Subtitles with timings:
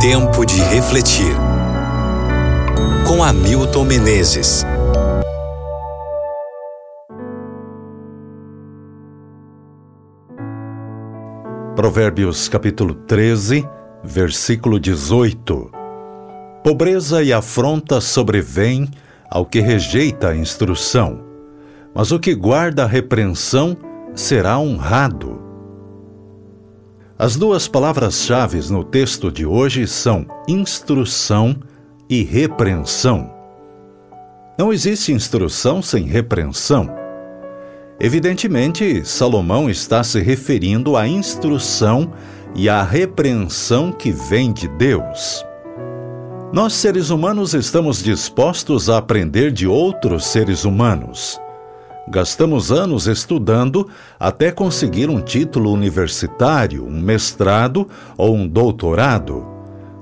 [0.00, 1.36] Tempo de refletir.
[3.06, 4.64] Com Hamilton Menezes.
[11.76, 13.68] Provérbios capítulo 13,
[14.02, 15.70] versículo 18.
[16.64, 18.88] Pobreza e afronta sobrevêm
[19.30, 21.20] ao que rejeita a instrução,
[21.94, 23.76] mas o que guarda a repreensão
[24.14, 25.49] será honrado.
[27.20, 31.54] As duas palavras-chave no texto de hoje são instrução
[32.08, 33.30] e repreensão.
[34.58, 36.88] Não existe instrução sem repreensão.
[38.00, 42.10] Evidentemente, Salomão está se referindo à instrução
[42.54, 45.44] e à repreensão que vem de Deus.
[46.54, 51.38] Nós, seres humanos, estamos dispostos a aprender de outros seres humanos.
[52.10, 53.88] Gastamos anos estudando
[54.18, 57.86] até conseguir um título universitário, um mestrado
[58.16, 59.46] ou um doutorado.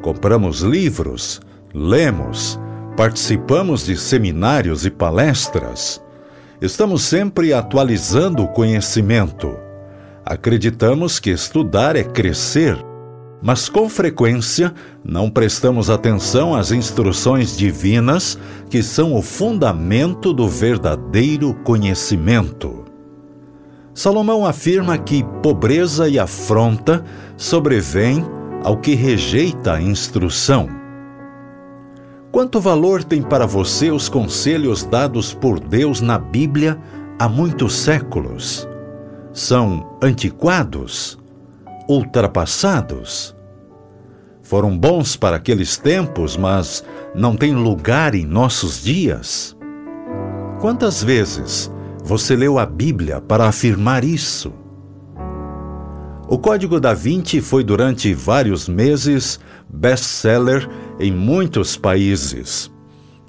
[0.00, 1.42] Compramos livros,
[1.74, 2.58] lemos,
[2.96, 6.02] participamos de seminários e palestras.
[6.58, 9.54] Estamos sempre atualizando o conhecimento.
[10.24, 12.82] Acreditamos que estudar é crescer
[13.42, 14.74] mas com frequência
[15.04, 18.38] não prestamos atenção às instruções divinas
[18.68, 22.84] que são o fundamento do verdadeiro conhecimento.
[23.94, 27.04] Salomão afirma que pobreza e afronta
[27.36, 28.24] sobrevêm
[28.62, 30.68] ao que rejeita a instrução.
[32.30, 36.78] Quanto valor tem para você os conselhos dados por Deus na Bíblia
[37.18, 38.68] há muitos séculos?
[39.32, 41.19] São antiquados?
[41.90, 43.34] Ultrapassados.
[44.42, 46.84] Foram bons para aqueles tempos, mas
[47.16, 49.56] não têm lugar em nossos dias.
[50.60, 51.70] Quantas vezes
[52.04, 54.52] você leu a Bíblia para afirmar isso?
[56.28, 60.68] O Código da Vinci foi durante vários meses best-seller
[61.00, 62.70] em muitos países.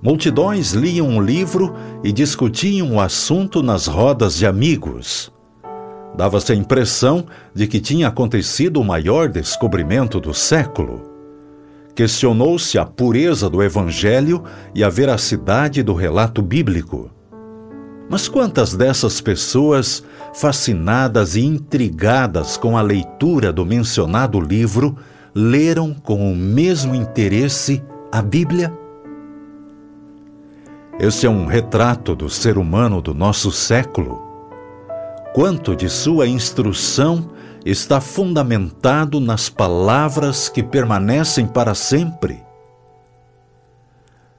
[0.00, 1.74] Multidões liam o livro
[2.04, 5.33] e discutiam o assunto nas rodas de amigos.
[6.16, 11.02] Dava-se a impressão de que tinha acontecido o maior descobrimento do século.
[11.94, 14.44] Questionou-se a pureza do Evangelho
[14.74, 17.10] e a veracidade do relato bíblico.
[18.08, 20.04] Mas quantas dessas pessoas,
[20.34, 24.96] fascinadas e intrigadas com a leitura do mencionado livro,
[25.34, 27.82] leram com o mesmo interesse
[28.12, 28.72] a Bíblia?
[31.00, 34.23] Esse é um retrato do ser humano do nosso século
[35.34, 37.28] quanto de sua instrução
[37.66, 42.40] está fundamentado nas palavras que permanecem para sempre.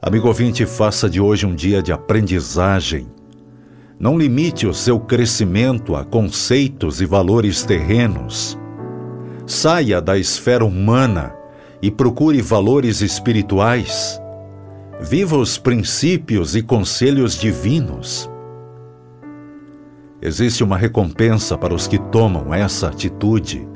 [0.00, 3.06] Amigo ouvinte, faça de hoje um dia de aprendizagem.
[4.00, 8.58] Não limite o seu crescimento a conceitos e valores terrenos.
[9.46, 11.34] Saia da esfera humana
[11.82, 14.18] e procure valores espirituais.
[15.02, 18.30] Viva os princípios e conselhos divinos.
[20.20, 23.66] Existe uma recompensa para os que tomam essa atitude.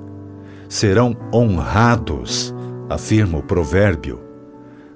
[0.68, 2.52] Serão honrados,
[2.88, 4.20] afirma o provérbio.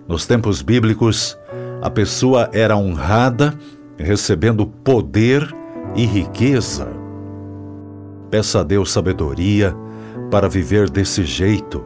[0.09, 1.39] Nos tempos bíblicos,
[1.81, 3.55] a pessoa era honrada
[3.97, 5.55] recebendo poder
[5.95, 6.89] e riqueza.
[8.29, 9.75] Peça a Deus sabedoria
[10.31, 11.85] para viver desse jeito,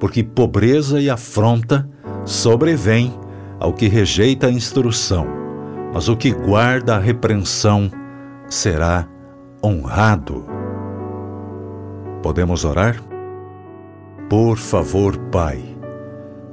[0.00, 1.88] porque pobreza e afronta
[2.24, 3.14] sobrevêm
[3.60, 5.26] ao que rejeita a instrução,
[5.94, 7.90] mas o que guarda a repreensão
[8.48, 9.08] será
[9.62, 10.46] honrado.
[12.22, 12.96] Podemos orar?
[14.28, 15.62] Por favor, Pai,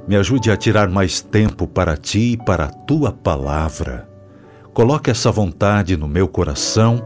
[0.06, 4.08] me ajude a tirar mais tempo para Ti e para a Tua palavra.
[4.72, 7.02] Coloque essa vontade no meu coração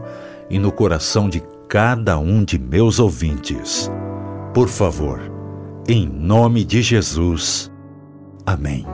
[0.49, 3.89] e no coração de cada um de meus ouvintes.
[4.53, 5.21] Por favor,
[5.87, 7.71] em nome de Jesus.
[8.45, 8.85] Amém.